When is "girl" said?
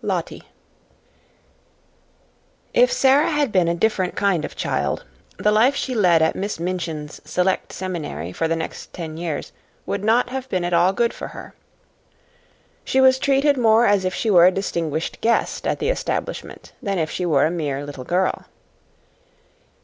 18.02-18.46